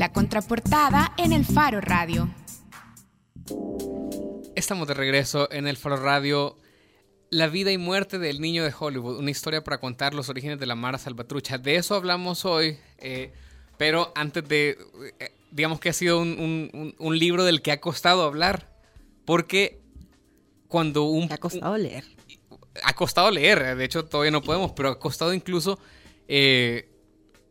La 0.00 0.12
contraportada 0.12 1.12
en 1.18 1.34
el 1.34 1.44
Faro 1.44 1.82
Radio. 1.82 2.30
Estamos 4.56 4.88
de 4.88 4.94
regreso 4.94 5.52
en 5.52 5.66
el 5.66 5.76
Faro 5.76 5.98
Radio. 5.98 6.56
La 7.28 7.48
vida 7.48 7.70
y 7.70 7.76
muerte 7.76 8.18
del 8.18 8.40
niño 8.40 8.64
de 8.64 8.72
Hollywood, 8.72 9.18
una 9.18 9.30
historia 9.30 9.62
para 9.62 9.76
contar 9.78 10.14
los 10.14 10.30
orígenes 10.30 10.58
de 10.58 10.64
la 10.64 10.74
Mara 10.74 10.96
Salvatrucha. 10.96 11.58
De 11.58 11.76
eso 11.76 11.96
hablamos 11.96 12.46
hoy, 12.46 12.78
eh, 12.96 13.34
pero 13.76 14.10
antes 14.14 14.48
de, 14.48 14.78
eh, 15.18 15.32
digamos 15.50 15.80
que 15.80 15.90
ha 15.90 15.92
sido 15.92 16.18
un, 16.20 17.18
libro 17.18 17.44
del 17.44 17.60
que 17.60 17.70
ha 17.70 17.80
costado 17.82 18.22
hablar, 18.22 18.72
porque 19.26 19.82
cuando 20.66 21.02
un... 21.02 21.30
Ha 21.30 21.36
costado 21.36 21.76
leer. 21.76 22.04
Ha 22.84 22.94
costado 22.94 23.30
leer, 23.30 23.76
de 23.76 23.84
hecho 23.84 24.06
todavía 24.06 24.30
no 24.30 24.40
podemos, 24.40 24.72
pero 24.72 24.88
ha 24.88 24.98
costado 24.98 25.34
incluso 25.34 25.78
eh, 26.26 26.89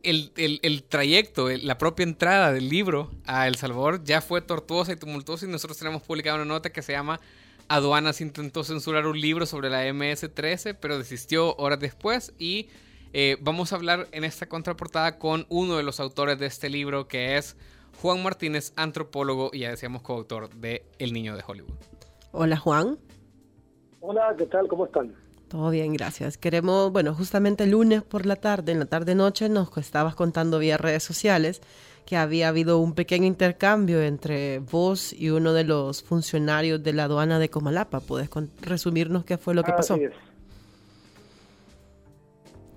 el, 0.02 0.82
trayecto, 0.88 1.48
la 1.48 1.78
propia 1.78 2.04
entrada 2.04 2.52
del 2.52 2.68
libro 2.68 3.10
a 3.26 3.46
El 3.48 3.56
Salvador 3.56 4.02
ya 4.04 4.20
fue 4.20 4.40
tortuosa 4.40 4.92
y 4.92 4.96
tumultuosa 4.96 5.46
y 5.46 5.48
nosotros 5.48 5.78
tenemos 5.78 6.02
publicado 6.02 6.36
una 6.36 6.44
nota 6.44 6.70
que 6.70 6.82
se 6.82 6.92
llama 6.92 7.20
Aduanas 7.68 8.20
intentó 8.20 8.64
censurar 8.64 9.06
un 9.06 9.20
libro 9.20 9.46
sobre 9.46 9.70
la 9.70 9.86
MS-13, 9.86 10.76
pero 10.80 10.98
desistió 10.98 11.54
horas 11.56 11.78
después 11.78 12.34
y 12.36 12.68
eh, 13.12 13.36
vamos 13.40 13.72
a 13.72 13.76
hablar 13.76 14.08
en 14.10 14.24
esta 14.24 14.48
contraportada 14.48 15.18
con 15.18 15.46
uno 15.48 15.76
de 15.76 15.84
los 15.84 16.00
autores 16.00 16.38
de 16.38 16.46
este 16.46 16.68
libro 16.68 17.06
que 17.06 17.36
es 17.36 17.56
Juan 18.02 18.22
Martínez, 18.22 18.72
antropólogo 18.76 19.50
y 19.52 19.60
ya 19.60 19.70
decíamos 19.70 20.02
coautor 20.02 20.50
de 20.54 20.84
El 20.98 21.12
Niño 21.12 21.36
de 21.36 21.44
Hollywood. 21.46 21.74
Hola 22.32 22.56
Juan. 22.56 22.98
Hola, 24.00 24.34
¿qué 24.36 24.46
tal? 24.46 24.66
¿Cómo 24.66 24.86
están? 24.86 25.14
Todo 25.50 25.70
bien, 25.70 25.92
gracias. 25.92 26.38
Queremos, 26.38 26.92
bueno, 26.92 27.12
justamente 27.12 27.64
el 27.64 27.72
lunes 27.72 28.04
por 28.04 28.24
la 28.24 28.36
tarde, 28.36 28.70
en 28.70 28.78
la 28.78 28.86
tarde-noche, 28.86 29.48
nos 29.48 29.76
estabas 29.78 30.14
contando 30.14 30.60
vía 30.60 30.76
redes 30.76 31.02
sociales 31.02 31.60
que 32.06 32.16
había 32.16 32.46
habido 32.46 32.78
un 32.78 32.94
pequeño 32.94 33.26
intercambio 33.26 34.00
entre 34.00 34.60
vos 34.60 35.12
y 35.12 35.30
uno 35.30 35.52
de 35.52 35.64
los 35.64 36.04
funcionarios 36.04 36.80
de 36.84 36.92
la 36.92 37.04
aduana 37.04 37.40
de 37.40 37.48
Comalapa. 37.50 37.98
¿Puedes 37.98 38.30
resumirnos 38.62 39.24
qué 39.24 39.38
fue 39.38 39.54
lo 39.54 39.64
que 39.64 39.72
pasó? 39.72 39.98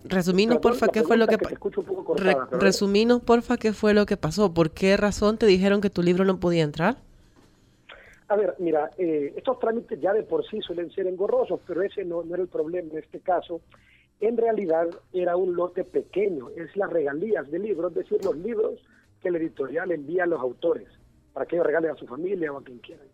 Resuminos, 0.06 0.58
porfa, 0.58 0.88
qué 0.88 1.04
fue 1.04 1.16
lo 1.16 1.28
que, 1.28 1.38
pasó. 1.38 1.56
Resuminos, 2.54 3.22
porfa, 3.22 3.58
qué 3.58 3.74
fue 3.74 3.94
lo 3.94 4.08
que 4.08 4.18
pasó. 4.18 4.52
¿Por 4.52 4.72
qué 4.72 4.98
razón 4.98 5.38
te 5.38 5.46
dijeron 5.46 5.80
que 5.80 5.92
tu 5.92 6.02
libro 6.02 6.26
no 6.26 6.40
podía 6.40 6.64
entrar? 6.64 6.98
A 8.34 8.36
ver, 8.36 8.56
mira, 8.58 8.90
eh, 8.98 9.32
estos 9.38 9.60
trámites 9.60 10.02
ya 10.02 10.12
de 10.12 10.24
por 10.24 10.44
sí 10.48 10.60
suelen 10.60 10.90
ser 10.90 11.06
engorrosos, 11.06 11.60
pero 11.68 11.84
ese 11.84 12.04
no, 12.04 12.24
era 12.24 12.42
el 12.42 12.48
problema 12.48 12.90
en 12.90 12.98
este 12.98 13.20
caso. 13.20 13.62
En 14.20 14.38
realidad 14.38 14.88
era 15.12 15.36
un 15.36 15.56
lote 15.56 15.84
pequeño, 15.84 16.50
es 16.50 16.76
las 16.76 16.90
regalías 16.92 17.48
de 17.52 17.60
libros, 17.60 17.92
es 17.92 17.98
decir, 17.98 18.26
los 18.26 18.36
libros 18.36 18.84
que 19.22 19.28
el 19.28 19.36
editorial 19.36 19.92
envía 19.92 20.24
a 20.24 20.26
los 20.26 20.40
autores 20.40 20.88
para 21.32 21.46
que 21.46 21.58
ellos 21.58 21.68
regalen 21.68 21.92
a 21.92 21.96
su 21.96 22.08
familia 22.08 22.52
o 22.52 22.58
a 22.58 22.64
quien 22.64 22.80
quieran. 22.80 23.06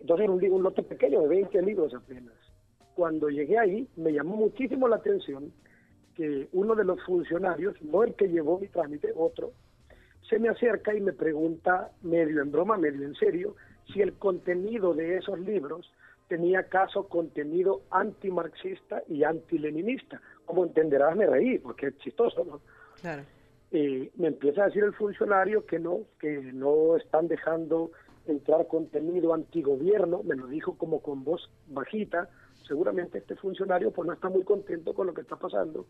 Entonces 0.00 0.24
era 0.24 0.32
un, 0.34 0.52
un 0.52 0.62
lote 0.62 0.82
pequeño 0.82 1.22
de 1.22 1.28
20 1.28 1.62
libros 1.62 1.94
apenas. 1.94 2.34
Cuando 2.94 3.30
llegué 3.30 3.58
ahí 3.58 3.88
me 3.96 4.12
llamó 4.12 4.36
muchísimo 4.36 4.86
la 4.86 4.96
atención 4.96 5.50
que 6.14 6.50
uno 6.52 6.74
de 6.74 6.84
los 6.84 7.02
funcionarios, 7.04 7.80
no 7.80 8.02
el 8.02 8.12
que 8.12 8.28
llevó 8.28 8.58
mi 8.58 8.68
trámite, 8.68 9.14
otro, 9.16 9.52
se 10.28 10.38
me 10.38 10.50
acerca 10.50 10.94
y 10.94 11.00
me 11.00 11.14
pregunta, 11.14 11.92
medio 12.02 12.42
en 12.42 12.52
broma, 12.52 12.76
medio 12.76 13.06
en 13.06 13.14
serio, 13.14 13.56
si 13.92 14.00
el 14.02 14.14
contenido 14.14 14.94
de 14.94 15.16
esos 15.16 15.38
libros 15.38 15.92
tenía 16.28 16.60
acaso 16.60 17.08
contenido 17.08 17.82
antimarxista 17.90 19.02
y 19.08 19.24
antileninista. 19.24 20.20
Como 20.44 20.64
entenderás, 20.64 21.16
me 21.16 21.26
reí, 21.26 21.58
porque 21.58 21.88
es 21.88 21.98
chistoso, 21.98 22.44
¿no? 22.44 22.60
Claro. 23.00 23.22
Eh, 23.70 24.10
me 24.16 24.28
empieza 24.28 24.62
a 24.62 24.66
decir 24.66 24.84
el 24.84 24.94
funcionario 24.94 25.66
que 25.66 25.78
no, 25.78 26.00
que 26.20 26.52
no 26.52 26.96
están 26.96 27.28
dejando 27.28 27.90
entrar 28.26 28.66
contenido 28.66 29.34
antigobierno, 29.34 30.22
me 30.22 30.36
lo 30.36 30.46
dijo 30.46 30.76
como 30.76 31.00
con 31.00 31.24
voz 31.24 31.48
bajita, 31.68 32.28
seguramente 32.66 33.18
este 33.18 33.36
funcionario 33.36 33.92
pues 33.92 34.06
no 34.06 34.12
está 34.12 34.28
muy 34.28 34.42
contento 34.42 34.94
con 34.94 35.06
lo 35.06 35.14
que 35.14 35.20
está 35.22 35.36
pasando. 35.36 35.86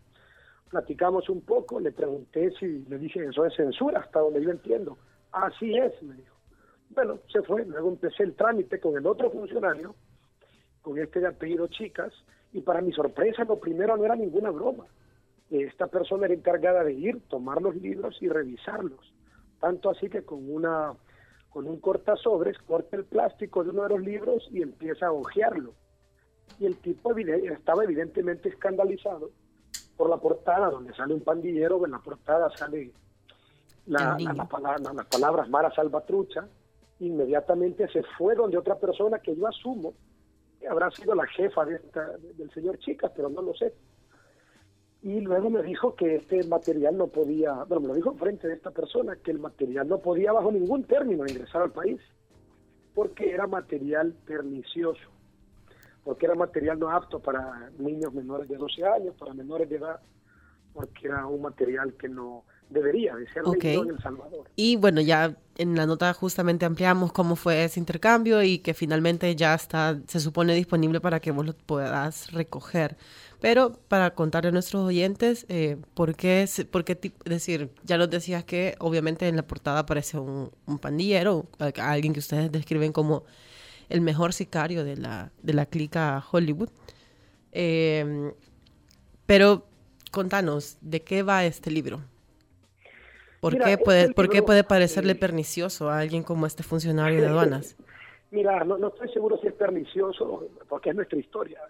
Platicamos 0.71 1.29
un 1.29 1.43
poco, 1.43 1.81
le 1.81 1.93
pregunté 1.93 2.51
si, 2.59 2.85
le 2.89 2.99
dije, 2.99 3.25
eso 3.25 3.45
es 3.47 3.55
censura, 3.55 4.01
hasta 4.01 4.21
donde 4.21 4.43
yo 4.43 4.51
entiendo. 4.51 4.99
Así 5.33 5.77
es, 5.77 6.03
me 6.03 6.15
dijo. 6.15 6.36
Bueno, 6.91 7.19
se 7.33 7.43
fue. 7.43 7.65
Luego 7.65 7.89
empecé 7.89 8.23
el 8.23 8.35
trámite 8.35 8.81
con 8.81 8.97
el 8.97 9.07
otro 9.07 9.31
funcionario, 9.31 9.95
con 10.83 10.99
este 10.99 11.21
de 11.21 11.29
apellido 11.29 11.67
Chicas, 11.69 12.13
y 12.53 12.61
para 12.61 12.81
mi 12.81 12.93
sorpresa, 12.93 13.45
lo 13.45 13.59
primero 13.59 13.97
no 13.97 14.05
era 14.05 14.17
ninguna 14.17 14.51
broma. 14.51 14.87
Esta 15.51 15.87
persona 15.87 16.27
era 16.27 16.35
encargada 16.35 16.83
de 16.83 16.93
ir, 16.93 17.21
tomar 17.29 17.63
los 17.63 17.77
libros 17.77 18.17
y 18.21 18.29
revisarlos. 18.29 19.13
Tanto 19.61 19.91
así 19.91 20.09
que 20.09 20.23
con 20.23 20.51
una 20.51 20.93
con 21.51 21.67
un 21.67 21.81
cortasobres 21.81 22.59
corta 22.59 22.97
el 22.97 23.07
plástico 23.07 23.65
de 23.65 23.71
uno 23.71 23.85
de 23.85 23.89
los 23.89 24.01
libros 24.03 24.47
y 24.53 24.61
empieza 24.61 25.07
a 25.07 25.13
hojearlo. 25.13 25.73
Y 26.61 26.67
el 26.67 26.77
tipo 26.77 27.17
estaba 27.17 27.85
evidentemente 27.85 28.51
escandalizado 28.51 29.31
por 29.97 30.11
la 30.11 30.19
portada 30.19 30.69
donde 30.69 30.95
sale 30.95 31.15
un 31.15 31.23
pandillero, 31.23 31.83
en 31.87 31.93
la 31.93 31.99
portada 31.99 32.51
sale 32.51 32.93
la, 33.87 34.19
las 34.19 35.07
palabras 35.07 35.49
Mara 35.49 35.75
Salvatrucha, 35.75 36.47
inmediatamente 37.01 37.89
se 37.89 38.03
fue 38.17 38.35
donde 38.35 38.59
otra 38.59 38.79
persona 38.79 39.19
que 39.19 39.37
yo 39.37 39.47
asumo 39.47 39.95
que 40.59 40.67
habrá 40.69 40.91
sido 40.91 41.15
la 41.15 41.27
jefa 41.27 41.65
de 41.65 41.81
del 42.35 42.51
señor 42.53 42.79
Chicas, 42.79 43.13
pero 43.15 43.29
no 43.29 43.43
lo 43.43 43.55
sé. 43.55 43.75
Y 45.03 45.21
luego 45.21 45.51
me 45.51 45.63
dijo 45.63 45.95
que 45.95 46.17
este 46.17 46.43
material 46.45 46.97
no 46.97 47.07
podía, 47.09 47.53
bueno, 47.65 47.83
me 47.83 47.89
lo 47.89 47.95
dijo 47.95 48.15
frente 48.15 48.49
de 48.49 48.55
esta 48.55 48.71
persona, 48.71 49.17
que 49.17 49.31
el 49.31 49.39
material 49.39 49.87
no 49.87 49.99
podía 49.99 50.33
bajo 50.33 50.51
ningún 50.51 50.85
término 50.85 51.25
ingresar 51.27 51.63
al 51.63 51.73
país, 51.73 52.01
porque 52.95 53.31
era 53.31 53.47
material 53.47 54.15
pernicioso, 54.27 55.09
porque 56.03 56.27
era 56.27 56.35
material 56.35 56.79
no 56.79 56.91
apto 56.91 57.21
para 57.21 57.71
niños 57.79 58.13
menores 58.15 58.49
de 58.49 58.57
12 58.57 58.85
años, 58.85 59.15
para 59.17 59.35
menores 59.35 59.69
de 59.69 59.77
edad, 59.77 60.01
porque 60.73 61.07
era 61.07 61.27
un 61.27 61.43
material 61.43 61.95
que 61.95 62.09
no, 62.09 62.45
debería 62.71 63.15
de 63.15 63.27
ser 63.29 63.43
en 63.47 63.91
El 63.91 64.03
Salvador. 64.03 64.49
Y 64.57 64.77
bueno, 64.77 65.01
ya 65.01 65.37
en 65.57 65.77
la 65.77 65.87
nota 65.87 66.13
justamente 66.13 66.67
ampliamos 66.67 67.13
cómo 67.13 67.37
fue 67.37 67.65
ese 67.65 67.81
intercambio 67.81 68.43
y 68.43 68.59
que 68.59 68.75
finalmente 68.75 69.35
ya 69.37 69.55
está, 69.55 69.99
se 70.07 70.21
supone 70.21 70.55
disponible 70.55 71.01
para 71.01 71.21
que 71.21 71.31
vos 71.31 71.47
lo 71.47 71.55
puedas 71.55 72.33
recoger. 72.33 72.97
Pero 73.41 73.73
para 73.89 74.15
contarle 74.15 74.49
a 74.49 74.53
nuestros 74.53 74.83
oyentes, 74.83 75.47
eh, 75.49 75.77
¿por 75.95 76.17
qué, 76.17 76.49
por 76.71 76.85
qué 76.85 77.13
decir, 77.25 77.71
ya 77.85 77.99
nos 77.99 78.11
decías 78.11 78.45
que 78.45 78.77
obviamente 78.79 79.29
en 79.29 79.37
la 79.37 79.47
portada 79.47 79.81
aparece 79.81 80.19
un, 80.19 80.51
pandillero, 80.81 81.47
alguien 81.79 82.13
que 82.13 82.21
ustedes 82.21 82.51
describen 82.51 82.93
como 82.93 83.25
el 83.89 84.01
mejor 84.01 84.33
sicario 84.33 84.85
de 84.85 84.97
la, 84.97 85.33
de 85.43 85.53
la 85.53 85.67
clica 85.67 86.25
Hollywood. 86.33 86.71
Eh, 87.53 88.33
pero 89.27 89.67
contanos, 90.11 90.79
¿de 90.81 91.03
qué 91.03 91.23
va 91.23 91.45
este 91.45 91.71
libro? 91.71 92.01
¿Por, 93.51 93.63
qué, 93.63 93.79
puede, 93.79 94.13
¿por 94.13 94.29
qué 94.29 94.43
puede 94.43 94.65
parecerle 94.65 95.15
pernicioso 95.15 95.89
a 95.89 96.01
alguien 96.01 96.23
como 96.23 96.47
este 96.47 96.63
funcionario 96.63 97.21
de 97.21 97.29
aduanas? 97.29 97.77
Mira, 98.31 98.65
no, 98.65 98.89
estoy 98.89 99.09
seguro 99.11 99.39
si 99.39 99.47
es 99.47 99.53
pernicioso, 99.53 100.49
porque 100.69 100.91
es 100.91 100.97
nuestra 100.97 101.19
historia. 101.19 101.61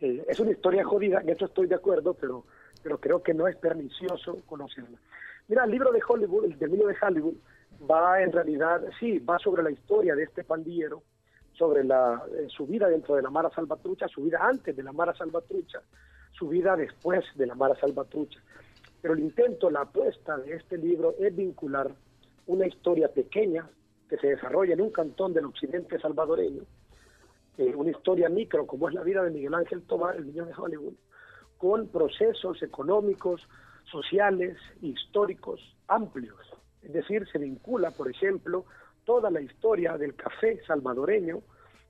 Eh, 0.00 0.24
es 0.28 0.40
una 0.40 0.50
historia 0.50 0.84
jodida, 0.84 1.20
en 1.20 1.28
eso 1.28 1.44
estoy 1.44 1.68
de 1.68 1.76
acuerdo, 1.76 2.14
pero, 2.14 2.44
pero 2.82 2.98
creo 2.98 3.22
que 3.22 3.34
no 3.34 3.46
es 3.46 3.56
pernicioso 3.56 4.38
conocerla. 4.46 4.98
Mira, 5.46 5.64
el 5.64 5.70
libro 5.70 5.92
de 5.92 6.00
Hollywood, 6.06 6.46
el 6.46 6.58
del 6.58 6.72
niño 6.72 6.86
de 6.88 6.96
Hollywood, 7.00 7.34
va 7.88 8.20
en 8.22 8.32
realidad, 8.32 8.82
sí, 8.98 9.18
va 9.20 9.38
sobre 9.38 9.62
la 9.62 9.70
historia 9.70 10.14
de 10.14 10.24
este 10.24 10.44
pandillero, 10.44 11.02
sobre 11.52 11.84
la, 11.84 12.22
eh, 12.36 12.46
su 12.48 12.66
vida 12.66 12.88
dentro 12.88 13.14
de 13.14 13.22
la 13.22 13.30
Mara 13.30 13.50
Salvatrucha, 13.50 14.08
su 14.08 14.22
vida 14.22 14.38
antes 14.42 14.76
de 14.76 14.82
la 14.82 14.92
Mara 14.92 15.14
Salvatrucha, 15.14 15.82
su 16.32 16.48
vida 16.48 16.76
después 16.76 17.24
de 17.36 17.46
la 17.46 17.54
Mara 17.54 17.74
Salvatrucha. 17.76 18.40
Pero 19.00 19.14
el 19.14 19.20
intento, 19.20 19.70
la 19.70 19.82
apuesta 19.82 20.36
de 20.38 20.54
este 20.54 20.76
libro 20.76 21.14
es 21.18 21.34
vincular 21.34 21.90
una 22.46 22.66
historia 22.66 23.08
pequeña 23.08 23.68
que 24.08 24.18
se 24.18 24.28
desarrolla 24.28 24.74
en 24.74 24.80
un 24.80 24.90
cantón 24.90 25.32
del 25.32 25.46
occidente 25.46 25.98
salvadoreño, 25.98 26.64
eh, 27.58 27.74
una 27.74 27.90
historia 27.90 28.28
micro 28.28 28.66
como 28.66 28.88
es 28.88 28.94
la 28.94 29.02
vida 29.02 29.22
de 29.22 29.30
Miguel 29.30 29.54
Ángel 29.54 29.82
Tomás, 29.82 30.16
el 30.16 30.26
niño 30.26 30.44
de 30.44 30.54
Hollywood, 30.56 30.94
con 31.56 31.88
procesos 31.88 32.62
económicos, 32.62 33.46
sociales 33.84 34.56
históricos 34.82 35.60
amplios. 35.88 36.38
Es 36.82 36.92
decir, 36.92 37.26
se 37.30 37.38
vincula, 37.38 37.90
por 37.90 38.10
ejemplo, 38.10 38.64
toda 39.04 39.30
la 39.30 39.40
historia 39.40 39.96
del 39.96 40.14
café 40.14 40.60
salvadoreño, 40.66 41.42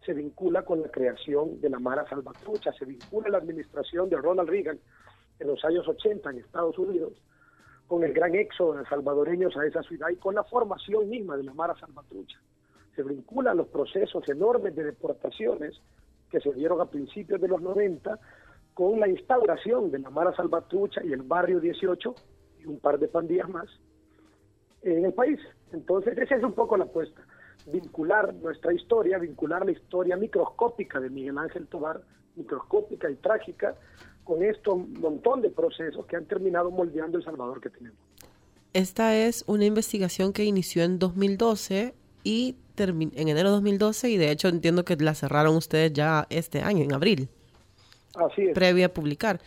se 0.04 0.14
vincula 0.14 0.64
con 0.64 0.80
la 0.80 0.88
creación 0.88 1.60
de 1.60 1.70
la 1.70 1.78
Mara 1.78 2.08
Salvatrucha, 2.08 2.72
se 2.72 2.84
vincula 2.84 3.28
la 3.28 3.38
administración 3.38 4.08
de 4.08 4.16
Ronald 4.16 4.48
Reagan 4.48 4.78
en 5.40 5.48
los 5.48 5.64
años 5.64 5.88
80 5.88 6.30
en 6.30 6.38
Estados 6.38 6.78
Unidos, 6.78 7.12
con 7.86 8.04
el 8.04 8.12
gran 8.12 8.34
éxodo 8.34 8.74
de 8.74 8.86
salvadoreños 8.86 9.56
a 9.56 9.66
esa 9.66 9.82
ciudad 9.82 10.10
y 10.10 10.16
con 10.16 10.34
la 10.34 10.44
formación 10.44 11.08
misma 11.08 11.36
de 11.36 11.42
la 11.42 11.54
Mara 11.54 11.74
Salvatrucha. 11.80 12.38
Se 12.94 13.02
vinculan 13.02 13.56
los 13.56 13.68
procesos 13.68 14.28
enormes 14.28 14.76
de 14.76 14.84
deportaciones 14.84 15.80
que 16.30 16.40
se 16.40 16.52
dieron 16.52 16.80
a 16.80 16.86
principios 16.86 17.40
de 17.40 17.48
los 17.48 17.60
90 17.60 18.18
con 18.74 19.00
la 19.00 19.08
instauración 19.08 19.90
de 19.90 19.98
la 19.98 20.10
Mara 20.10 20.34
Salvatrucha 20.36 21.02
y 21.04 21.12
el 21.12 21.22
Barrio 21.22 21.58
18 21.58 22.14
y 22.60 22.66
un 22.66 22.78
par 22.78 22.98
de 22.98 23.08
pandillas 23.08 23.48
más 23.48 23.68
en 24.82 25.04
el 25.04 25.12
país. 25.12 25.40
Entonces, 25.72 26.16
esa 26.16 26.36
es 26.36 26.44
un 26.44 26.52
poco 26.52 26.76
la 26.76 26.84
apuesta, 26.84 27.22
vincular 27.66 28.34
nuestra 28.34 28.72
historia, 28.72 29.18
vincular 29.18 29.64
la 29.64 29.72
historia 29.72 30.16
microscópica 30.16 31.00
de 31.00 31.10
Miguel 31.10 31.38
Ángel 31.38 31.66
Tobar, 31.66 32.00
microscópica 32.36 33.10
y 33.10 33.16
trágica, 33.16 33.74
con 34.30 34.44
este 34.44 34.70
montón 34.70 35.42
de 35.42 35.50
procesos 35.50 36.06
que 36.06 36.14
han 36.14 36.24
terminado 36.24 36.70
moldeando 36.70 37.18
El 37.18 37.24
Salvador 37.24 37.60
que 37.60 37.68
tenemos. 37.68 37.98
Esta 38.72 39.16
es 39.16 39.42
una 39.48 39.64
investigación 39.64 40.32
que 40.32 40.44
inició 40.44 40.84
en 40.84 41.00
2012 41.00 41.94
y 42.22 42.54
en 42.76 43.12
enero 43.28 43.48
de 43.48 43.54
2012 43.56 44.08
y 44.08 44.16
de 44.18 44.30
hecho 44.30 44.46
entiendo 44.46 44.84
que 44.84 44.94
la 44.94 45.16
cerraron 45.16 45.56
ustedes 45.56 45.92
ya 45.92 46.28
este 46.30 46.60
año, 46.60 46.84
en 46.84 46.92
abril. 46.92 47.28
Así 48.14 48.42
es. 48.42 48.54
Previa 48.54 48.86
a 48.86 48.88
publicar. 48.90 49.40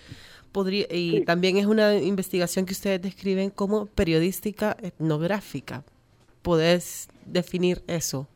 Podría, 0.52 0.86
y 0.92 1.24
también 1.24 1.56
es 1.56 1.66
una 1.66 1.96
investigación 1.96 2.66
que 2.66 2.74
ustedes 2.74 3.02
describen 3.02 3.52
como 3.52 3.86
periodística 3.86 4.76
etnográfica. 4.82 5.86
¿Puedes 6.42 7.08
definir 7.26 7.84
eso? 7.88 8.28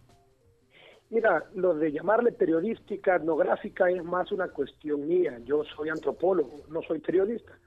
Mira, 1.09 1.45
lo 1.55 1.73
de 1.73 1.91
llamarle 1.91 2.33
periodística 2.33 3.15
etnográfica 3.15 3.89
es 3.89 4.03
más 4.03 4.31
una 4.31 4.49
cuestión 4.49 5.07
mía. 5.07 5.39
Yo 5.45 5.63
soy 5.63 5.89
antropólogo, 5.89 6.63
no 6.69 6.81
soy 6.81 6.99
periodista. 6.99 7.57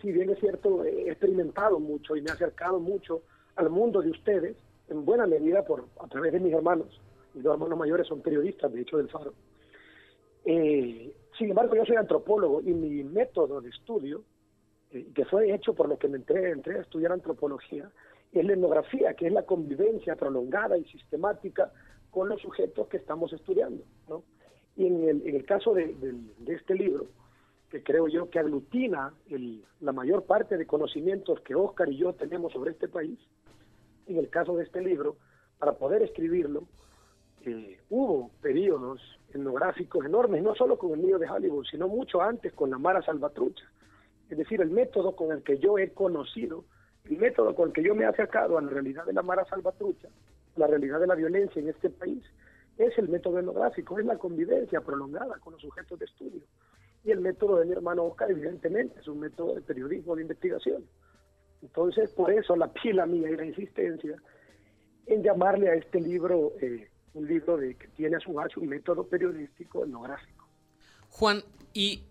Si 0.00 0.10
bien 0.10 0.30
es 0.30 0.38
cierto, 0.40 0.84
he 0.84 1.08
experimentado 1.08 1.78
mucho 1.78 2.16
y 2.16 2.22
me 2.22 2.30
he 2.30 2.32
acercado 2.32 2.80
mucho 2.80 3.22
al 3.54 3.70
mundo 3.70 4.02
de 4.02 4.10
ustedes, 4.10 4.56
en 4.88 5.04
buena 5.04 5.26
medida 5.26 5.64
por 5.64 5.86
a 6.00 6.08
través 6.08 6.32
de 6.32 6.40
mis 6.40 6.52
hermanos. 6.52 7.00
Mis 7.34 7.44
dos 7.44 7.54
hermanos 7.54 7.78
mayores 7.78 8.06
son 8.06 8.20
periodistas, 8.20 8.72
de 8.72 8.80
hecho, 8.80 8.96
del 8.96 9.08
Faro. 9.08 9.32
Eh, 10.44 11.14
sin 11.36 11.50
embargo, 11.50 11.76
yo 11.76 11.84
soy 11.84 11.96
antropólogo 11.96 12.60
y 12.62 12.72
mi 12.72 13.04
método 13.04 13.60
de 13.60 13.68
estudio, 13.68 14.24
eh, 14.90 15.06
que 15.14 15.24
fue 15.24 15.54
hecho 15.54 15.72
por 15.72 15.88
lo 15.88 15.98
que 15.98 16.08
me 16.08 16.16
entré, 16.16 16.50
entré 16.50 16.78
a 16.78 16.82
estudiar 16.82 17.12
antropología, 17.12 17.90
es 18.32 18.44
la 18.44 18.52
etnografía, 18.54 19.14
que 19.14 19.26
es 19.26 19.32
la 19.32 19.44
convivencia 19.44 20.16
prolongada 20.16 20.76
y 20.76 20.84
sistemática 20.84 21.72
con 22.10 22.28
los 22.28 22.40
sujetos 22.40 22.88
que 22.88 22.96
estamos 22.96 23.32
estudiando. 23.32 23.84
¿no? 24.08 24.22
Y 24.76 24.86
en 24.86 25.22
el, 25.26 25.44
caso 25.44 25.74
de, 25.74 25.94
este 26.46 26.74
libro, 26.74 27.06
que 27.70 27.82
creo 27.82 28.08
yo 28.08 28.30
que 28.30 28.38
aglutina 28.38 29.12
la 29.80 29.92
mayor 29.92 30.24
parte 30.24 30.56
de 30.56 30.66
conocimientos 30.66 31.40
que 31.40 31.54
Oscar 31.54 31.88
y 31.90 31.96
yo 31.96 32.12
tenemos 32.14 32.52
sobre 32.52 32.70
este 32.70 32.88
país, 32.88 33.18
en 34.06 34.16
el 34.18 34.30
caso 34.30 34.56
de 34.56 34.64
este 34.64 34.80
libro, 34.80 35.16
para 35.58 35.72
poder 35.72 36.02
escribirlo, 36.02 36.64
eh, 37.44 37.78
hubo 37.90 38.30
periodos 38.40 39.00
etnográficos 39.32 40.04
enormes, 40.04 40.42
no 40.42 40.54
solo 40.54 40.78
con 40.78 40.92
el 40.92 41.02
niño 41.02 41.18
de 41.18 41.28
Hollywood, 41.28 41.66
sino 41.70 41.88
mucho 41.88 42.22
antes 42.22 42.52
con 42.52 42.70
la 42.70 42.78
Mara 42.78 43.02
Salvatrucha. 43.02 43.64
Es 44.30 44.38
decir, 44.38 44.60
el 44.60 44.70
método 44.70 45.16
con 45.16 45.32
el 45.32 45.42
que 45.42 45.58
yo 45.58 45.78
he 45.78 45.92
conocido, 45.92 46.64
el 47.04 47.18
método 47.18 47.54
con 47.54 47.68
el 47.68 47.74
que 47.74 47.82
yo 47.82 47.94
me 47.94 48.04
he 48.04 48.06
acercado 48.06 48.58
a 48.58 48.62
la 48.62 48.70
realidad 48.70 49.04
de 49.04 49.12
la 49.12 49.22
Mara 49.22 49.44
Salvatrucha, 49.46 50.08
la 50.58 50.66
realidad 50.66 51.00
de 51.00 51.06
la 51.06 51.14
violencia 51.14 51.60
en 51.60 51.68
este 51.68 51.90
país, 51.90 52.22
es 52.76 52.96
el 52.98 53.08
método 53.08 53.38
etnográfico, 53.38 53.98
es 53.98 54.06
la 54.06 54.18
convivencia 54.18 54.80
prolongada 54.80 55.38
con 55.38 55.54
los 55.54 55.62
sujetos 55.62 55.98
de 55.98 56.04
estudio. 56.04 56.42
Y 57.04 57.10
el 57.10 57.20
método 57.20 57.58
de 57.58 57.66
mi 57.66 57.72
hermano 57.72 58.04
Oscar, 58.04 58.30
evidentemente, 58.30 59.00
es 59.00 59.08
un 59.08 59.20
método 59.20 59.54
de 59.54 59.62
periodismo 59.62 60.14
de 60.14 60.22
investigación. 60.22 60.84
Entonces, 61.62 62.10
por 62.10 62.32
eso 62.32 62.54
la 62.54 62.72
pila 62.72 63.06
mía 63.06 63.30
y 63.30 63.36
la 63.36 63.46
insistencia 63.46 64.16
en 65.06 65.22
llamarle 65.22 65.70
a 65.70 65.74
este 65.74 66.00
libro 66.00 66.52
eh, 66.60 66.88
un 67.14 67.26
libro 67.26 67.56
de, 67.56 67.74
que 67.74 67.88
tiene 67.88 68.16
a 68.16 68.20
su 68.20 68.32
vez 68.34 68.56
un 68.56 68.68
método 68.68 69.04
periodístico 69.04 69.84
etnográfico. 69.84 70.48
Juan, 71.08 71.42
y 71.72 72.04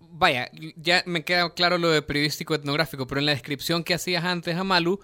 vaya, 0.00 0.50
ya 0.76 1.02
me 1.06 1.24
queda 1.24 1.54
claro 1.54 1.78
lo 1.78 1.90
de 1.90 2.02
periodístico 2.02 2.54
etnográfico, 2.54 3.06
pero 3.06 3.20
en 3.20 3.26
la 3.26 3.32
descripción 3.32 3.84
que 3.84 3.94
hacías 3.94 4.24
antes 4.24 4.56
a 4.56 4.64
Malu, 4.64 5.00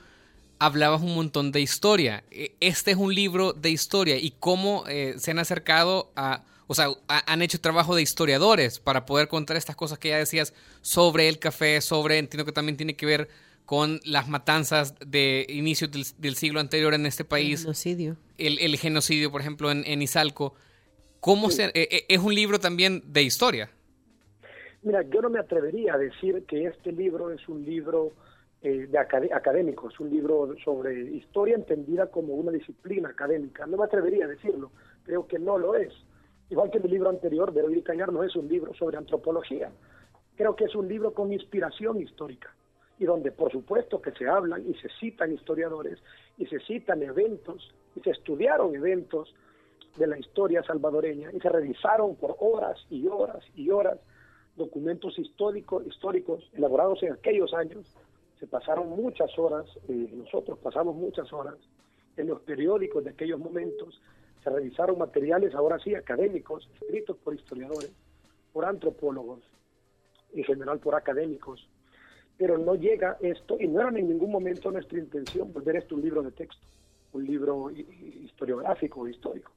hablabas 0.59 1.03
un 1.03 1.15
montón 1.15 1.53
de 1.53 1.61
historia. 1.61 2.25
E, 2.31 2.55
este 2.61 2.93
es 2.93 2.97
un 2.97 3.15
libro 3.15 3.53
de 3.53 3.71
historia 3.71 4.17
y 4.17 4.33
cómo 4.39 4.85
eh, 4.89 5.15
se 5.19 5.31
han 5.31 5.39
acercado 5.39 6.11
a, 6.17 6.45
o 6.67 6.75
sea, 6.75 6.89
han 7.09 7.43
hecho 7.43 7.61
trabajo 7.61 7.95
de 7.95 8.03
historiadores 8.03 8.81
para 8.81 9.07
poder 9.07 9.29
contar 9.29 9.57
estas 9.57 9.77
cosas 9.77 9.99
que 9.99 10.11
ya 10.11 10.19
decías 10.19 10.55
sobre 10.81 11.29
el 11.29 11.39
café, 11.39 11.81
sobre, 11.81 12.19
entiendo 12.19 12.45
que 12.45 12.53
también 12.53 12.77
tiene 12.77 12.95
que 12.95 13.07
ver 13.07 13.29
con 13.65 14.01
las 14.05 14.29
matanzas 14.29 14.95
de 15.07 15.45
inicio 15.51 15.89
del, 15.89 16.35
siglo 16.37 16.59
anterior 16.59 16.95
en 16.95 17.05
este 17.05 17.25
país. 17.25 17.61
El 17.61 17.65
genocidio. 17.65 18.17
El, 18.39 18.77
genocidio, 18.79 19.31
por 19.31 19.43
ejemplo, 19.43 19.71
en, 19.71 19.85
en 19.87 20.01
Izalco. 20.01 20.55
¿Cómo 21.21 21.51
se, 21.51 21.65
e, 21.67 21.71
e, 21.75 22.05
es 22.09 22.19
un 22.19 22.35
libro 22.35 22.59
también 22.61 23.03
de 23.07 23.23
historia? 23.23 23.71
Mira, 24.83 25.03
yo 25.03 25.21
no 25.21 25.29
me 25.29 25.39
atrevería 25.39 25.95
a 25.95 25.99
decir 25.99 26.45
que 26.47 26.67
este 26.67 26.93
libro 26.93 27.31
es 27.31 27.47
un 27.49 27.65
libro 27.65 28.13
eh, 28.63 28.87
de 28.89 28.99
académico, 28.99 29.89
es 29.89 30.01
un 30.01 30.11
libro 30.11 30.55
sobre 30.65 31.01
historia 31.01 31.55
entendida 31.55 32.07
como 32.09 32.35
una 32.35 32.51
disciplina 32.51 33.11
académica. 33.11 33.67
No 33.67 33.77
me 33.77 33.85
atrevería 33.85 34.25
a 34.25 34.29
decirlo, 34.29 34.73
creo 35.05 35.27
que 35.27 35.39
no 35.39 35.59
lo 35.59 35.75
es. 35.77 35.93
Igual 36.51 36.71
que 36.71 36.81
mi 36.81 36.89
libro 36.89 37.11
anterior, 37.11 37.53
Vero 37.53 37.69
Cañar, 37.85 38.13
no 38.13 38.25
es 38.25 38.35
un 38.35 38.49
libro 38.49 38.75
sobre 38.75 38.97
antropología. 38.97 39.71
Creo 40.37 40.57
que 40.57 40.65
es 40.65 40.75
un 40.75 40.89
libro 40.89 41.13
con 41.13 41.33
inspiración 41.33 42.01
histórica 42.01 42.55
y 42.99 43.05
donde 43.05 43.31
por 43.31 43.53
supuesto 43.53 44.01
que 44.03 44.13
se 44.13 44.27
hablan 44.27 44.69
y 44.69 44.75
se 44.75 44.89
citan 44.99 45.33
historiadores 45.33 45.99
y 46.37 46.47
se 46.47 46.59
citan 46.61 47.03
eventos 47.03 47.73
y 47.95 48.01
se 48.01 48.11
estudiaron 48.11 48.75
eventos 48.75 49.35
de 49.97 50.07
la 50.07 50.19
historia 50.19 50.63
salvadoreña 50.63 51.31
y 51.33 51.41
se 51.41 51.49
revisaron 51.49 52.17
por 52.17 52.37
horas 52.41 52.79
y 52.91 53.07
horas 53.07 53.45
y 53.55 53.71
horas 53.71 53.99
documentos 54.57 55.17
históricos 55.19 56.51
elaborados 56.53 57.03
en 57.03 57.13
aquellos 57.13 57.55
años. 57.55 57.87
Se 58.38 58.46
pasaron 58.46 58.88
muchas 58.90 59.37
horas, 59.38 59.67
eh, 59.88 60.11
nosotros 60.12 60.58
pasamos 60.58 60.94
muchas 60.94 61.33
horas 61.33 61.57
en 62.16 62.28
los 62.28 62.40
periódicos 62.42 63.04
de 63.04 63.11
aquellos 63.11 63.38
momentos, 63.38 64.00
se 64.42 64.50
revisaron 64.50 64.99
materiales, 64.99 65.54
ahora 65.54 65.78
sí, 65.78 65.95
académicos, 65.95 66.68
escritos 66.80 67.16
por 67.18 67.35
historiadores, 67.35 67.90
por 68.52 68.64
antropólogos, 68.64 69.40
en 70.33 70.45
general 70.45 70.78
por 70.78 70.95
académicos, 70.95 71.68
pero 72.37 72.57
no 72.59 72.75
llega 72.75 73.16
esto, 73.21 73.57
y 73.59 73.66
no 73.66 73.80
era 73.80 73.90
en 73.90 74.09
ningún 74.09 74.30
momento 74.30 74.71
nuestra 74.71 74.99
intención 74.99 75.52
volver 75.52 75.76
esto 75.76 75.97
un 75.97 76.02
libro 76.02 76.23
de 76.23 76.30
texto, 76.30 76.66
un 77.12 77.25
libro 77.25 77.71
historiográfico 77.71 79.00
o 79.00 79.09
histórico. 79.09 79.52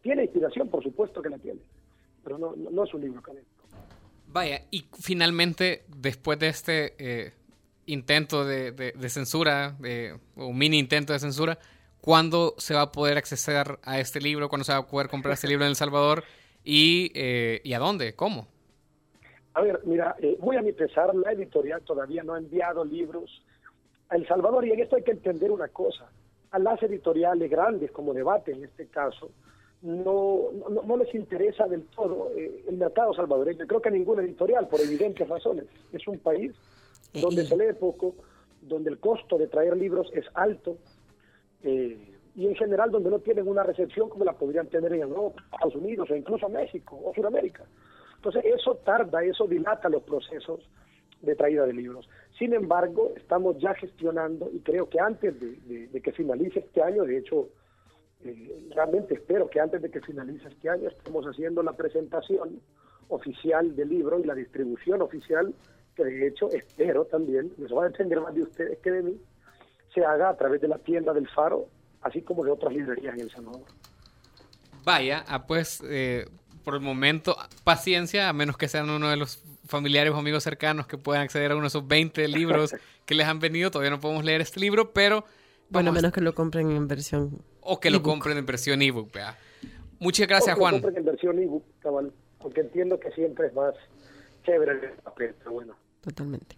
Tiene 0.00 0.24
inspiración, 0.24 0.68
por 0.68 0.82
supuesto 0.82 1.20
que 1.20 1.28
la 1.28 1.38
tiene, 1.38 1.60
pero 2.22 2.38
no, 2.38 2.54
no, 2.56 2.84
es 2.84 2.94
un 2.94 3.00
libro 3.00 3.18
académico. 3.18 3.50
Vaya, 4.28 4.62
y 4.70 4.86
finalmente, 5.00 5.82
después 5.88 6.38
de 6.38 6.48
este 6.48 6.94
eh, 6.98 7.32
intento 7.86 8.44
de, 8.44 8.72
de, 8.72 9.08
censura, 9.08 9.76
o 10.36 10.46
un 10.46 10.58
mini 10.58 10.78
intento 10.78 11.12
de 11.12 11.18
censura, 11.18 11.58
¿cuándo 12.00 12.54
se 12.58 12.74
va 12.74 12.82
a 12.82 12.92
poder 12.92 13.18
acceder 13.18 13.78
a 13.82 13.98
este 13.98 14.20
libro? 14.20 14.48
¿Cuándo 14.48 14.64
se 14.64 14.72
va 14.72 14.78
a 14.78 14.86
poder 14.86 15.08
comprar 15.08 15.34
este 15.34 15.48
libro 15.48 15.64
en 15.64 15.70
El 15.70 15.76
Salvador? 15.76 16.24
¿Y, 16.64 17.12
eh, 17.14 17.60
¿y 17.64 17.72
a 17.72 17.78
dónde? 17.78 18.14
¿Cómo? 18.14 18.48
A 19.54 19.62
ver, 19.62 19.80
mira, 19.84 20.14
eh, 20.20 20.36
muy 20.40 20.56
a 20.56 20.62
mi 20.62 20.72
pesar, 20.72 21.14
la 21.14 21.32
editorial 21.32 21.82
todavía 21.82 22.22
no 22.22 22.34
ha 22.34 22.38
enviado 22.38 22.84
libros 22.84 23.42
a 24.08 24.16
El 24.16 24.26
Salvador 24.26 24.66
y 24.66 24.72
en 24.72 24.80
esto 24.80 24.96
hay 24.96 25.02
que 25.02 25.10
entender 25.10 25.50
una 25.50 25.68
cosa. 25.68 26.08
A 26.52 26.58
las 26.58 26.82
editoriales 26.82 27.50
grandes, 27.50 27.90
como 27.90 28.12
debate 28.12 28.52
en 28.52 28.64
este 28.64 28.86
caso, 28.86 29.30
no, 29.82 30.50
no, 30.86 30.96
les 30.96 31.14
interesa 31.14 31.66
del 31.66 31.84
todo 31.86 32.30
eh, 32.36 32.64
el 32.68 32.76
mercado 32.76 33.14
salvadoreño. 33.14 33.66
Creo 33.66 33.80
que 33.80 33.88
a 33.88 33.92
ninguna 33.92 34.22
editorial, 34.22 34.68
por 34.68 34.80
evidentes 34.80 35.26
razones. 35.28 35.64
Es 35.92 36.06
un 36.06 36.18
país 36.18 36.52
donde 37.12 37.44
se 37.44 37.56
lee 37.56 37.72
poco, 37.78 38.14
donde 38.62 38.90
el 38.90 38.98
costo 38.98 39.38
de 39.38 39.46
traer 39.46 39.76
libros 39.76 40.10
es 40.14 40.26
alto 40.34 40.76
eh, 41.62 42.16
y 42.34 42.46
en 42.46 42.54
general 42.54 42.90
donde 42.90 43.10
no 43.10 43.18
tienen 43.18 43.48
una 43.48 43.62
recepción 43.62 44.08
como 44.08 44.24
la 44.24 44.34
podrían 44.34 44.68
tener 44.68 44.92
en 44.92 45.02
Europa, 45.02 45.42
Estados 45.52 45.74
Unidos 45.74 46.10
o 46.10 46.16
incluso 46.16 46.48
México 46.48 47.00
o 47.04 47.12
Sudamérica. 47.14 47.64
Entonces, 48.16 48.44
eso 48.44 48.76
tarda, 48.76 49.24
eso 49.24 49.46
dilata 49.46 49.88
los 49.88 50.02
procesos 50.02 50.60
de 51.22 51.34
traída 51.34 51.66
de 51.66 51.72
libros. 51.72 52.08
Sin 52.38 52.52
embargo, 52.54 53.12
estamos 53.16 53.58
ya 53.58 53.74
gestionando 53.74 54.50
y 54.52 54.60
creo 54.60 54.88
que 54.88 55.00
antes 55.00 55.38
de, 55.40 56.00
que 56.00 56.12
finalice 56.12 56.60
este 56.60 56.82
año, 56.82 57.04
de 57.04 57.18
hecho, 57.18 57.48
eh, 58.24 58.68
realmente 58.74 59.14
espero 59.14 59.48
que 59.48 59.60
antes 59.60 59.82
de 59.82 59.90
que 59.90 60.00
finalice 60.00 60.48
este 60.48 60.68
año 60.68 60.88
estemos 60.88 61.24
haciendo 61.26 61.62
la 61.62 61.72
presentación 61.72 62.60
oficial 63.08 63.74
del 63.74 63.88
libro 63.88 64.18
y 64.18 64.24
la 64.24 64.34
distribución 64.34 65.02
oficial 65.02 65.54
que 66.04 66.10
de 66.10 66.28
hecho 66.28 66.50
espero 66.50 67.04
también, 67.04 67.52
eso 67.64 67.74
va 67.76 67.84
a 67.84 67.88
depender 67.88 68.20
más 68.20 68.34
de 68.34 68.42
ustedes 68.42 68.78
que 68.78 68.90
de 68.90 69.02
mí, 69.02 69.16
se 69.94 70.04
haga 70.04 70.30
a 70.30 70.36
través 70.36 70.60
de 70.60 70.68
la 70.68 70.78
tienda 70.78 71.12
del 71.12 71.28
Faro, 71.28 71.66
así 72.02 72.22
como 72.22 72.44
de 72.44 72.50
otras 72.50 72.72
librerías 72.72 73.14
en 73.14 73.20
El 73.20 73.30
Salvador. 73.30 73.62
Vaya, 74.84 75.24
ah, 75.28 75.46
pues 75.46 75.82
eh, 75.88 76.26
por 76.64 76.74
el 76.74 76.80
momento, 76.80 77.36
paciencia, 77.64 78.28
a 78.28 78.32
menos 78.32 78.56
que 78.56 78.68
sean 78.68 78.88
uno 78.90 79.08
de 79.08 79.16
los 79.16 79.42
familiares 79.66 80.12
o 80.12 80.16
amigos 80.16 80.42
cercanos 80.42 80.86
que 80.86 80.98
puedan 80.98 81.22
acceder 81.22 81.52
a 81.52 81.54
uno 81.54 81.62
de 81.62 81.68
esos 81.68 81.86
20 81.86 82.28
libros 82.28 82.74
que 83.04 83.14
les 83.14 83.26
han 83.26 83.40
venido. 83.40 83.70
Todavía 83.70 83.90
no 83.90 84.00
podemos 84.00 84.24
leer 84.24 84.40
este 84.40 84.60
libro, 84.60 84.92
pero... 84.92 85.24
Bueno, 85.68 85.90
a 85.90 85.92
menos 85.92 86.12
que 86.12 86.20
lo 86.20 86.34
compren 86.34 86.70
en 86.70 86.88
versión... 86.88 87.42
O 87.60 87.78
que 87.78 87.90
lo 87.90 88.02
compren 88.02 88.36
en 88.38 88.46
versión 88.46 88.82
ebook, 88.82 89.12
vea. 89.12 89.36
Muchas 90.00 90.26
gracias, 90.26 90.54
o 90.54 90.56
que 90.56 90.60
Juan. 90.60 90.74
Lo 90.76 90.82
compren 90.82 90.96
en 90.96 91.04
versión 91.04 91.38
ebook, 91.38 91.64
cabal, 91.80 92.12
porque 92.38 92.62
entiendo 92.62 92.98
que 92.98 93.10
siempre 93.12 93.48
es 93.48 93.54
más 93.54 93.74
chévere 94.44 94.72
el 94.72 94.92
papel, 95.02 95.34
pero 95.38 95.52
bueno. 95.52 95.76
Totalmente. 96.00 96.56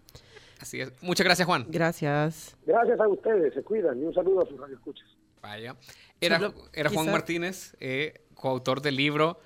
Así 0.59 0.79
es. 0.79 0.91
Muchas 1.01 1.25
gracias, 1.25 1.45
Juan. 1.45 1.65
Gracias. 1.69 2.55
Gracias 2.65 2.99
a 2.99 3.07
ustedes, 3.07 3.53
se 3.53 3.61
cuidan 3.63 3.99
y 4.01 4.05
un 4.05 4.13
saludo 4.13 4.43
a 4.43 4.47
sus 4.47 4.59
radioescuchas. 4.59 5.07
Vaya. 5.41 5.75
Era, 6.21 6.39
Solo 6.39 6.53
era 6.71 6.89
Juan 6.89 7.05
quizá- 7.05 7.11
Martínez, 7.11 7.75
eh, 7.81 8.21
coautor 8.33 8.81
del 8.81 8.95
libro 8.95 9.39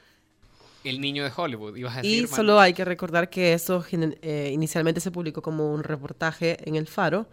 El 0.84 1.02
niño 1.02 1.24
de 1.24 1.32
Hollywood. 1.36 1.76
Ibas 1.76 1.94
a 1.98 2.02
decir, 2.02 2.20
Y 2.20 2.22
Manu? 2.26 2.36
solo 2.36 2.60
hay 2.60 2.74
que 2.74 2.86
recordar 2.86 3.30
que 3.32 3.54
eso 3.54 3.84
eh, 3.92 4.52
inicialmente 4.54 5.02
se 5.02 5.10
publicó 5.12 5.42
como 5.42 5.74
un 5.74 5.84
reportaje 5.84 6.58
en 6.70 6.76
El 6.76 6.88
Faro 6.88 7.28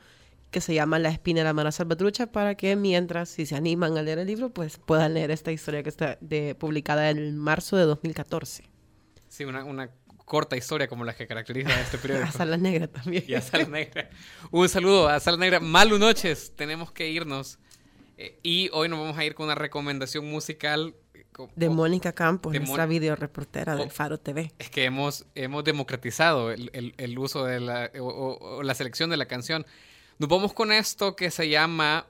que 0.50 0.60
se 0.62 0.72
llama 0.72 0.98
La 0.98 1.10
espina 1.10 1.40
de 1.40 1.44
la 1.44 1.52
mano 1.52 1.70
salvatrucha 1.72 2.28
para 2.32 2.54
que 2.54 2.76
mientras, 2.76 3.28
si 3.28 3.44
se 3.44 3.54
animan 3.56 3.98
a 3.98 4.02
leer 4.02 4.18
el 4.20 4.26
libro, 4.28 4.50
pues 4.50 4.78
puedan 4.78 5.12
leer 5.14 5.30
esta 5.32 5.52
historia 5.52 5.82
que 5.82 5.88
está 5.90 6.16
de, 6.20 6.54
publicada 6.54 7.10
en 7.10 7.36
marzo 7.36 7.76
de 7.76 7.82
2014. 7.84 8.64
Sí, 9.28 9.44
una, 9.44 9.64
una 9.64 9.90
corta 10.24 10.56
historia 10.56 10.88
como 10.88 11.04
la 11.04 11.14
que 11.14 11.26
caracteriza 11.26 11.68
a 11.76 11.80
este 11.80 11.98
periódico. 11.98 12.28
A 12.28 12.32
Sala 12.32 12.56
Negra 12.56 12.86
también. 12.88 13.24
y 13.26 13.34
a 13.34 13.40
Sala 13.40 13.64
Negra. 13.66 14.08
Un 14.50 14.68
saludo 14.68 15.08
a 15.08 15.20
Sala 15.20 15.36
Negra. 15.36 15.60
Malu 15.60 15.98
noches, 15.98 16.52
tenemos 16.56 16.90
que 16.92 17.08
irnos. 17.10 17.58
Eh, 18.16 18.38
y 18.42 18.70
hoy 18.72 18.88
nos 18.88 19.00
vamos 19.00 19.18
a 19.18 19.24
ir 19.24 19.34
con 19.34 19.46
una 19.46 19.54
recomendación 19.56 20.24
musical. 20.30 20.94
eh, 21.14 21.24
De 21.56 21.68
Mónica 21.68 22.12
Campos, 22.12 22.52
de 22.52 22.60
nuestra 22.60 22.84
Mon- 22.86 22.90
videoreportera 22.90 23.74
del 23.76 23.88
Oh. 23.88 23.90
Faro 23.90 24.18
TV. 24.18 24.52
Es 24.58 24.70
que 24.70 24.84
hemos, 24.84 25.26
hemos 25.34 25.64
democratizado 25.64 26.52
el, 26.52 26.70
el- 26.74 26.94
el 26.96 27.18
uso 27.18 27.44
de 27.44 27.58
la, 27.60 27.90
o, 27.98 28.04
o- 28.04 28.56
o 28.58 28.62
la 28.62 28.74
selección 28.74 29.10
de 29.10 29.16
la 29.16 29.26
canción. 29.26 29.66
Nos 30.18 30.28
vamos 30.28 30.52
con 30.52 30.70
esto 30.70 31.16
que 31.16 31.30
se 31.32 31.48
llama 31.48 32.06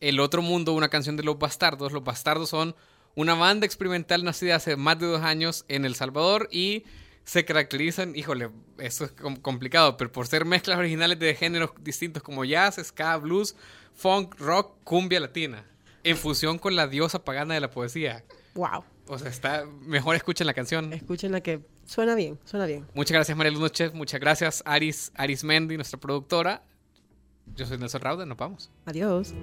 El 0.00 0.20
Otro 0.20 0.42
Mundo, 0.42 0.74
una 0.74 0.90
canción 0.90 1.16
de 1.16 1.22
Los 1.22 1.38
Bastardos. 1.38 1.92
Los 1.92 2.04
Bastardos 2.04 2.50
son 2.50 2.76
una 3.14 3.34
banda 3.34 3.66
experimental 3.66 4.24
nacida 4.24 4.56
hace 4.56 4.76
más 4.76 4.98
de 4.98 5.06
dos 5.06 5.22
años 5.22 5.64
en 5.68 5.84
El 5.84 5.94
Salvador 5.94 6.48
y 6.50 6.84
se 7.24 7.44
caracterizan, 7.44 8.16
híjole, 8.16 8.50
esto 8.78 9.04
es 9.04 9.12
com- 9.12 9.36
complicado, 9.36 9.96
pero 9.96 10.10
por 10.10 10.26
ser 10.26 10.44
mezclas 10.44 10.78
originales 10.78 11.18
de 11.18 11.34
géneros 11.34 11.70
distintos 11.80 12.22
como 12.22 12.44
jazz, 12.44 12.80
ska, 12.82 13.16
blues, 13.18 13.54
funk, 13.94 14.34
rock, 14.40 14.76
cumbia 14.84 15.20
latina, 15.20 15.64
en 16.02 16.16
fusión 16.16 16.58
con 16.58 16.74
la 16.76 16.86
diosa 16.86 17.22
pagana 17.24 17.54
de 17.54 17.60
la 17.60 17.70
poesía. 17.70 18.24
¡Wow! 18.54 18.84
O 19.06 19.18
sea, 19.18 19.28
está 19.28 19.64
mejor 19.82 20.16
escuchen 20.16 20.46
la 20.46 20.54
canción. 20.54 20.92
Escuchen 20.92 21.32
la 21.32 21.40
que 21.40 21.60
suena 21.84 22.14
bien, 22.14 22.38
suena 22.44 22.66
bien. 22.66 22.86
Muchas 22.94 23.12
gracias, 23.12 23.36
María 23.36 23.50
Luz 23.52 23.60
Noches. 23.60 23.92
Muchas 23.92 24.20
gracias, 24.20 24.62
Aris, 24.64 25.12
Aris 25.14 25.44
Mendy, 25.44 25.76
nuestra 25.76 25.98
productora. 26.00 26.62
Yo 27.54 27.66
soy 27.66 27.78
Nelson 27.78 28.00
Rauda, 28.00 28.24
nos 28.26 28.38
vamos. 28.38 28.70
Adiós. 28.86 29.34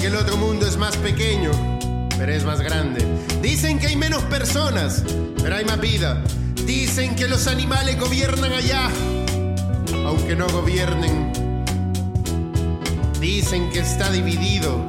Que 0.00 0.06
el 0.06 0.16
otro 0.16 0.38
mundo 0.38 0.66
es 0.66 0.78
más 0.78 0.96
pequeño, 0.96 1.50
pero 2.16 2.32
es 2.32 2.44
más 2.44 2.60
grande. 2.62 3.04
Dicen 3.42 3.78
que 3.78 3.88
hay 3.88 3.96
menos 3.96 4.22
personas, 4.24 5.04
pero 5.42 5.56
hay 5.56 5.64
más 5.66 5.78
vida. 5.78 6.22
Dicen 6.64 7.14
que 7.16 7.28
los 7.28 7.46
animales 7.46 8.00
gobiernan 8.00 8.52
allá, 8.52 8.88
aunque 10.06 10.34
no 10.36 10.48
gobiernen. 10.48 11.32
Dicen 13.20 13.68
que 13.70 13.80
está 13.80 14.10
dividido. 14.10 14.86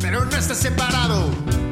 Pero 0.00 0.24
no 0.24 0.36
está 0.36 0.54
separado. 0.54 1.67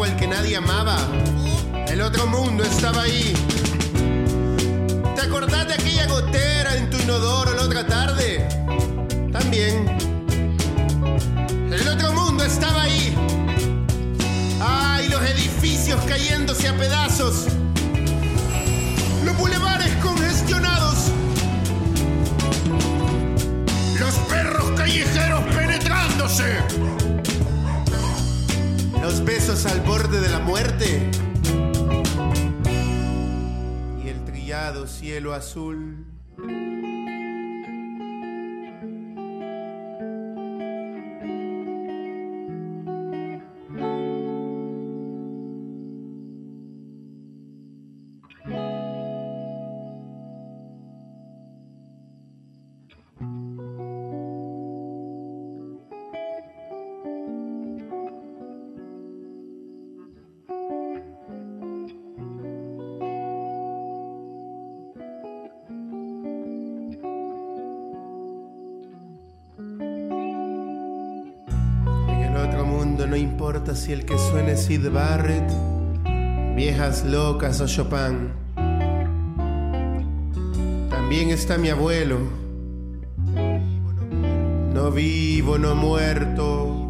Tipo 0.00 0.04
al 0.04 0.16
que 0.16 0.26
nadie 0.26 0.56
amaba? 0.56 0.96
El 1.88 2.00
otro 2.00 2.26
mundo 2.26 2.64
estaba 2.64 3.02
ahí. 3.02 3.34
Cielo 35.00 35.32
azul. 35.32 36.19
No 73.10 73.16
importa 73.16 73.74
si 73.74 73.92
el 73.92 74.04
que 74.04 74.16
suene 74.16 74.52
es 74.52 74.66
Sid 74.66 74.88
Barrett, 74.88 75.50
viejas 76.54 77.04
locas 77.04 77.60
o 77.60 77.66
Chopin. 77.66 78.30
También 80.88 81.30
está 81.30 81.58
mi 81.58 81.70
abuelo, 81.70 82.18
no 84.72 84.92
vivo, 84.92 85.58
no 85.58 85.74
muerto. 85.74 86.89